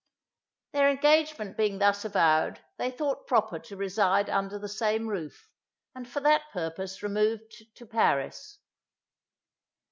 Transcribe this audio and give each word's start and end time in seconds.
Their 0.71 0.89
engagement 0.89 1.55
being 1.55 1.77
thus 1.77 2.03
avowed, 2.03 2.59
they 2.77 2.89
thought 2.89 3.27
proper 3.27 3.59
to 3.59 3.77
reside 3.77 4.31
under 4.31 4.57
the 4.57 4.67
same 4.67 5.05
roof, 5.07 5.47
and 5.93 6.09
for 6.09 6.21
that 6.21 6.49
purpose 6.51 7.03
removed 7.03 7.63
to 7.75 7.85
Paris. 7.85 8.57